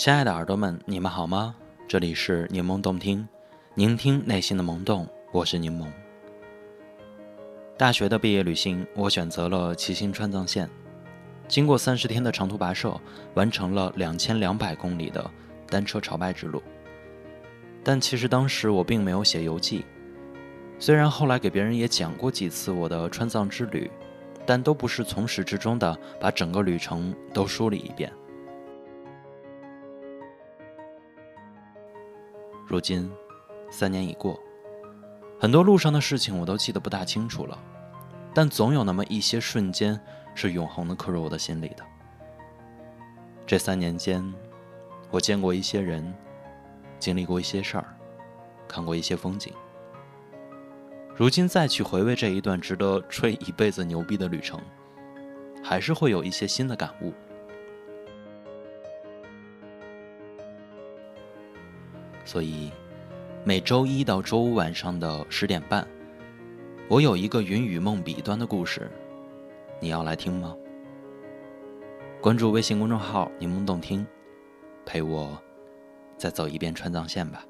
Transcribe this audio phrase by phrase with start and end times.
[0.00, 1.54] 亲爱的耳朵们，你们好吗？
[1.86, 3.28] 这里是柠檬动听，
[3.74, 5.86] 聆听内心的萌动，我是柠檬。
[7.76, 10.70] 大学的毕业旅行，我选择了骑行川藏线，
[11.46, 12.98] 经过三十天的长途跋涉，
[13.34, 15.30] 完成了两千两百公里的
[15.68, 16.62] 单车朝拜之路。
[17.84, 19.84] 但其实当时我并没有写游记，
[20.78, 23.90] 虽然后来给别人也讲过几次我的川藏之旅，
[24.46, 28.10] 但都不是从始至终的把整个旅程都梳理一遍。
[32.70, 33.10] 如今，
[33.68, 34.38] 三年已过，
[35.40, 37.58] 很多路上的事情我都记得不大清楚了，
[38.32, 40.00] 但总有那么一些瞬间
[40.36, 41.84] 是永恒的刻入我的心里的。
[43.44, 44.24] 这三年间，
[45.10, 46.14] 我见过一些人，
[47.00, 47.84] 经历过一些事儿，
[48.68, 49.52] 看过一些风景。
[51.16, 54.60] 如今再去回味这一段值得吹一辈子牛逼的旅程，
[55.60, 57.12] 还是会有一些新的感悟。
[62.30, 62.70] 所以，
[63.42, 65.84] 每周一到周五晚上的十点半，
[66.88, 68.88] 我有一个云雨梦彼端的故事，
[69.80, 70.54] 你要来听吗？
[72.20, 74.06] 关注微信公众号“柠檬动听”，
[74.86, 75.36] 陪我
[76.16, 77.44] 再走一遍川藏线吧。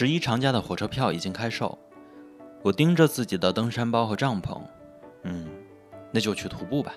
[0.00, 1.78] 十一长假的火车票已经开售，
[2.62, 4.58] 我盯着自己的登山包和帐篷，
[5.24, 5.46] 嗯，
[6.10, 6.94] 那就去徒步吧。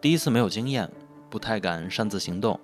[0.00, 0.88] 第一次没有经验，
[1.28, 2.60] 不太敢擅自行动，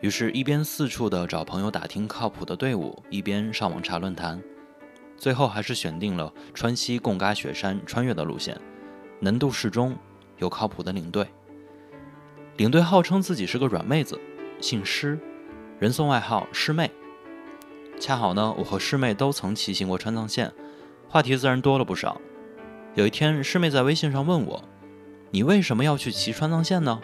[0.00, 4.42] 于是，一边四处的找朋友打听靠谱的队伍，一边上网查论坛，
[5.16, 8.60] 最后还是选定了川西贡嘎雪山穿越的路线，
[9.20, 9.96] 难度适中，
[10.38, 11.24] 有靠谱的领队。
[12.56, 14.20] 领队号称自己是个软妹子，
[14.60, 15.16] 姓施，
[15.78, 16.90] 人送外号“师妹”。
[17.98, 20.52] 恰好呢，我和师妹都曾骑行过川藏线，
[21.08, 22.20] 话题自然多了不少。
[22.94, 24.62] 有一天，师妹在微信上问我
[25.32, 27.00] ：“你为什么要去骑川藏线呢？”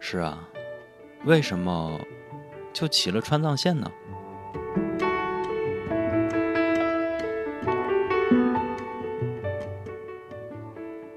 [0.00, 0.48] 是啊，
[1.24, 2.00] 为什么
[2.72, 3.90] 就骑了川藏线呢？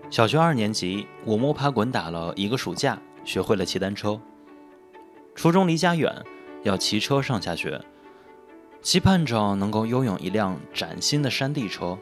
[0.09, 4.19] 小学二年级，我摸爬滚打了一个暑假，学会了骑单车。
[5.33, 6.13] 初中离家远。
[6.63, 7.79] 要骑车上下学，
[8.81, 11.97] 期盼着能够拥有一辆崭新的山地车，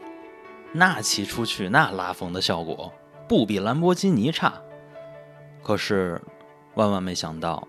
[0.72, 2.91] 那骑出去那拉风的效果
[3.27, 4.53] 不比兰博基尼差。
[5.63, 6.21] 可是
[6.75, 7.67] 万万没想到，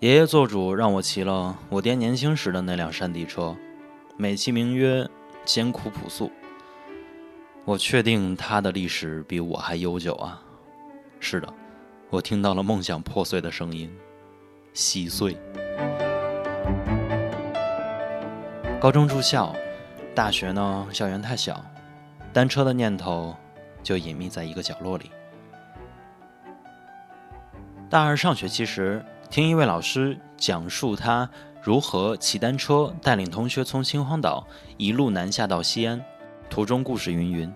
[0.00, 3.56] 爷爷做主让我骑了我爹年轻时的那辆山地车，
[4.16, 5.08] 美其名曰
[5.44, 6.30] 艰苦朴素。
[7.64, 10.42] 我确定他的历史比我还悠久啊！
[11.18, 11.52] 是的，
[12.10, 13.90] 我听到了梦想破碎的声音，
[14.74, 15.34] 稀碎。
[18.84, 19.50] 高中住校，
[20.14, 20.86] 大学呢？
[20.92, 21.58] 校园太小，
[22.34, 23.34] 单车的念头
[23.82, 25.10] 就隐秘在一个角落里。
[27.88, 31.26] 大二上学期时，听一位老师讲述他
[31.62, 34.46] 如何骑单车带领同学从秦皇岛
[34.76, 36.04] 一路南下到西安，
[36.50, 37.50] 途中故事云云，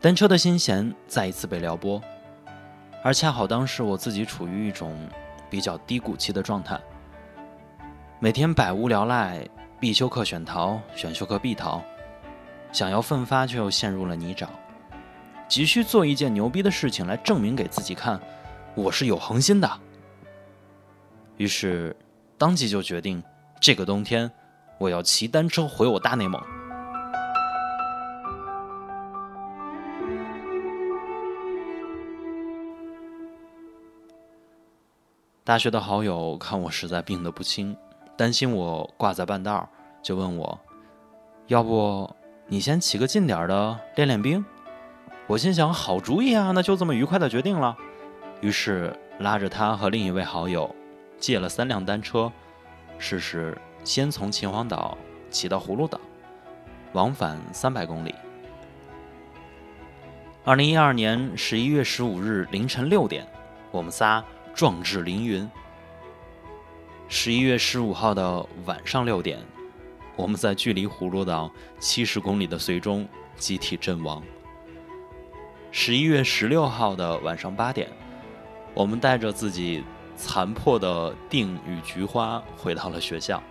[0.00, 2.02] 单车的心弦再一次被撩拨，
[3.04, 5.08] 而恰好当时我自己处于一种
[5.48, 6.80] 比较低谷期的状态，
[8.18, 9.46] 每天百无聊赖。
[9.82, 11.82] 必修课选逃，选修课必逃，
[12.70, 14.46] 想要奋发却又陷入了泥沼，
[15.48, 18.20] 急需做一件牛逼的事情来证明给自己看，
[18.76, 19.68] 我是有恒心的。
[21.36, 21.96] 于是，
[22.38, 23.20] 当即就决定，
[23.58, 24.30] 这个冬天
[24.78, 26.40] 我要骑单车回我大内蒙。
[35.42, 37.76] 大学的好友看我实在病得不轻。
[38.22, 39.68] 担心我挂在半道
[40.00, 40.56] 就问我
[41.48, 42.08] ：“要不
[42.46, 44.44] 你先起个近点的练练兵？”
[45.26, 47.76] 我心想：“好主意啊，那就这么愉快的决定了。”
[48.40, 50.72] 于是拉着他和另一位好友
[51.18, 52.30] 借了三辆单车，
[52.96, 54.96] 试试先从秦皇岛
[55.28, 56.00] 骑到葫芦岛，
[56.92, 58.14] 往返三百公里。
[60.44, 63.26] 二零一二年十一月十五日凌晨六点，
[63.72, 64.22] 我们仨
[64.54, 65.50] 壮志凌云。
[67.14, 69.38] 十一月十五号的晚上六点，
[70.16, 73.06] 我们在距离葫芦岛七十公里的绥中
[73.36, 74.22] 集体阵亡。
[75.70, 77.86] 十一月十六号的晚上八点，
[78.72, 79.84] 我们带着自己
[80.16, 83.42] 残破的定与菊花回到了学校。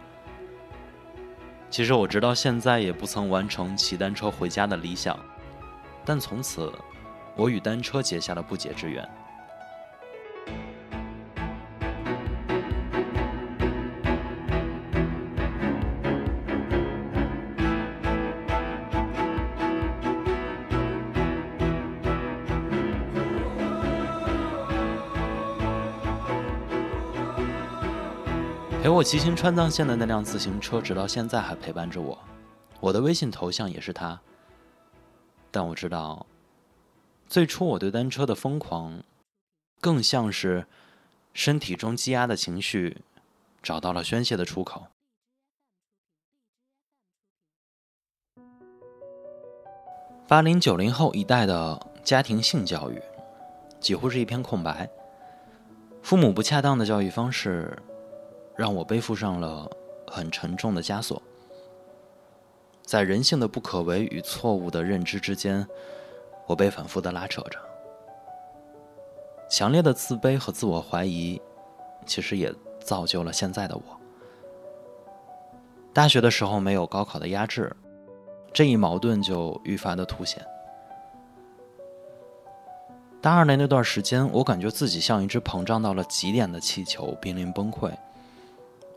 [1.69, 5.15] 其实我直到现在也不曾完成骑单车回家的理想，
[6.03, 6.73] 但从此，
[7.35, 9.07] 我与单车结下了不解之缘。
[28.81, 32.17] 陪我骑行川藏线的那辆自行车，直到现在还陪伴着我。
[32.79, 34.19] 我的微信头像也是它。
[35.51, 36.25] 但我知道，
[37.27, 39.03] 最初我对单车的疯狂，
[39.79, 40.65] 更像是
[41.31, 43.03] 身体中积压的情绪
[43.61, 44.87] 找到了宣泄的出口。
[50.27, 52.99] 八零九零后一代的家庭性教育，
[53.79, 54.89] 几乎是一片空白。
[56.01, 57.77] 父母不恰当的教育方式。
[58.61, 59.67] 让我背负上了
[60.05, 61.19] 很沉重的枷锁，
[62.83, 65.67] 在人性的不可为与错误的认知之间，
[66.45, 67.57] 我被反复的拉扯着。
[69.49, 71.41] 强烈的自卑和自我怀疑，
[72.05, 73.81] 其实也造就了现在的我。
[75.91, 77.75] 大学的时候没有高考的压制，
[78.53, 80.45] 这一矛盾就愈发的凸显。
[83.19, 87.91] 大二的那段时间，我感觉自己像一只膨胀到了极点的气球，濒临崩溃。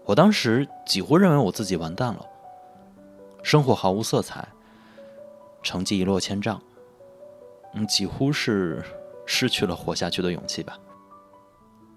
[0.04, 2.26] 我当时几乎认为我自己完蛋了，
[3.42, 4.46] 生活毫无色彩，
[5.62, 6.60] 成绩一落千丈，
[7.72, 8.84] 嗯，几乎是
[9.24, 10.78] 失去了活下去的勇气吧。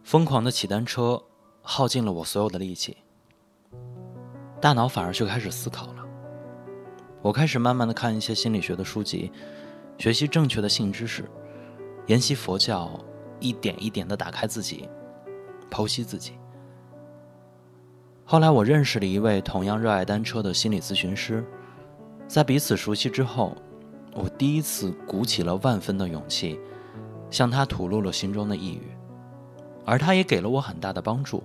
[0.03, 1.21] 疯狂的骑单车，
[1.61, 2.95] 耗尽了我所有的力气，
[4.61, 6.05] 大脑反而就开始思考了。
[7.21, 9.29] 我开始慢慢的看一些心理学的书籍，
[9.97, 11.29] 学习正确的性知识，
[12.05, 12.89] 研习佛教，
[13.41, 14.87] 一点一点的打开自己，
[15.69, 16.37] 剖析自己。
[18.29, 21.41] 后来，我认识了一位同样热爱单车的心理咨询师，
[22.27, 23.55] 在彼此熟悉之后，
[24.13, 26.59] 我第一次鼓起了万分的勇气，
[27.31, 28.81] 向他吐露了心中的抑郁，
[29.85, 31.41] 而他也给了我很大的帮助。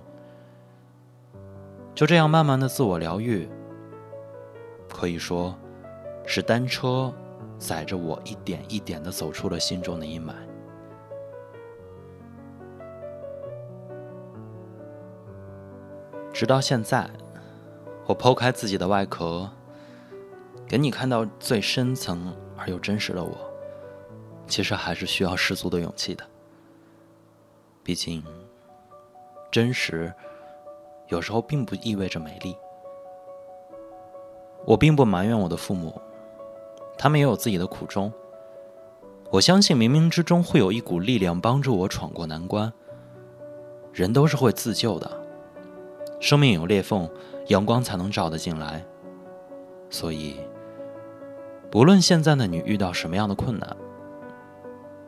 [1.95, 3.47] 就这样，慢慢的自我疗愈，
[4.89, 5.55] 可以说，
[6.25, 7.13] 是单车
[7.57, 10.33] 载着我一点一点的走出了心中的阴霾。
[16.43, 17.09] 直到现在，
[18.05, 19.49] 我剖开自己的外壳，
[20.67, 23.31] 给你看到最深层而又真实的我，
[24.45, 26.25] 其实还是需要十足的勇气的。
[27.81, 28.21] 毕竟，
[29.49, 30.13] 真实
[31.07, 32.53] 有时候并不意味着美丽。
[34.65, 35.97] 我并不埋怨我的父母，
[36.97, 38.11] 他们也有自己的苦衷。
[39.31, 42.73] 我相信冥冥之中会有一股力量帮助我闯过难关。
[43.93, 45.22] 人都是会自救的。
[46.23, 47.09] 生命有裂缝，
[47.47, 48.81] 阳光才能照得进来。
[49.89, 50.37] 所以，
[51.69, 53.75] 不论现在的你遇到什么样的困难，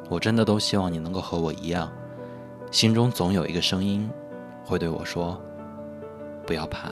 [0.10, 1.89] 我真的都希望你能够和我一样，
[2.69, 4.10] 心中总有一个声音
[4.65, 5.41] 会对我说
[6.45, 6.89] ：“不要怕，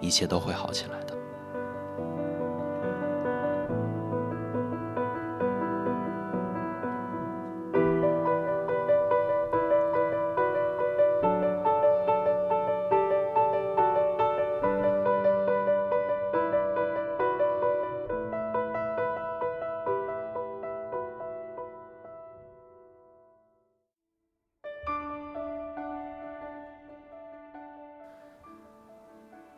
[0.00, 1.05] 一切都会好起来。”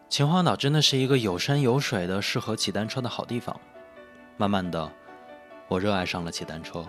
[0.08, 3.54] 秦皇岛真的是一个有山有水的适合骑单车的好地方。
[4.38, 4.90] 慢慢的，
[5.68, 6.84] 我热爱上了骑单车。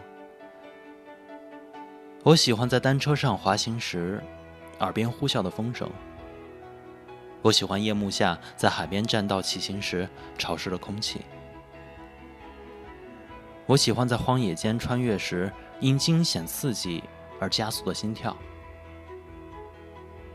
[2.24, 4.24] 我喜欢在单车上滑行时，
[4.80, 5.90] 耳边呼啸的风声。
[7.42, 10.08] 我喜欢夜幕下在海边栈道骑行时
[10.38, 11.22] 潮湿的空气。
[13.66, 17.04] 我喜欢在荒野间穿越时因惊险刺激
[17.40, 18.36] 而加速的心跳。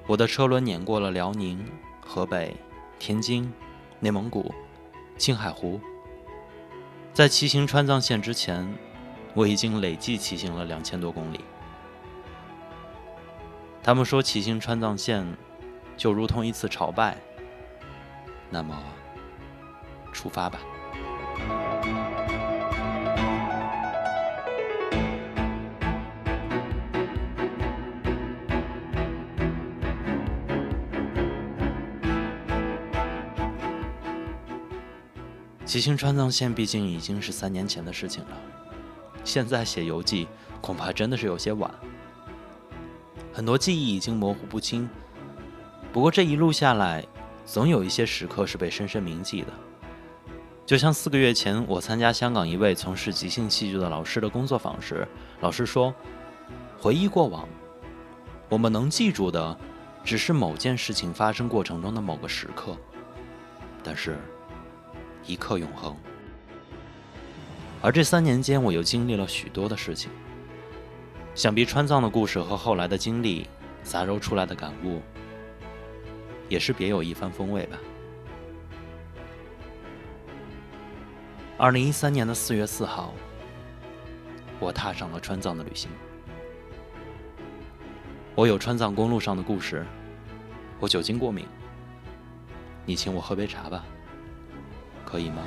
[0.06, 1.66] 我的车轮碾过了辽宁、
[2.04, 2.54] 河北。
[2.98, 3.52] 天津、
[4.00, 4.54] 内蒙古、
[5.18, 5.80] 青海湖，
[7.12, 8.66] 在骑行川藏线之前，
[9.34, 11.40] 我已经累计骑行了两千多公里。
[13.82, 15.26] 他们说骑行川藏线
[15.96, 17.18] 就如同一次朝拜，
[18.50, 18.82] 那么
[20.12, 20.60] 出发吧。
[35.64, 38.36] 吉星川藏线毕竟已经是三年前的事情了，
[39.24, 40.28] 现在写游记
[40.60, 41.72] 恐怕真的是有些晚。
[43.32, 44.88] 很多记忆已经模糊不清，
[45.92, 47.04] 不过这一路下来，
[47.46, 49.48] 总有一些时刻是被深深铭记的。
[50.66, 55.06] 就像四个月前我参加香港一位从事即兴戏剧的老师的工作坊时，
[55.40, 55.92] 老师说
[56.78, 57.48] ：“回忆过往，
[58.48, 59.58] 我们能记住的，
[60.04, 62.76] 只是某件事情发生过程中的某个时刻，
[63.82, 64.16] 但是，
[65.26, 65.96] 一刻永恒。”
[67.82, 70.10] 而这三年间，我又经历了许多的事情。
[71.34, 73.48] 想必川藏的故事和后来的经历，
[73.82, 75.02] 杂糅出来的感悟，
[76.48, 77.76] 也是别有一番风味吧。
[81.58, 83.12] 二零一三年的四月四号，
[84.58, 85.90] 我踏上了川藏的旅行。
[88.34, 89.84] 我有川藏公路上的故事，
[90.80, 91.46] 我酒精过敏，
[92.86, 93.84] 你请我喝杯茶吧，
[95.04, 95.42] 可以吗？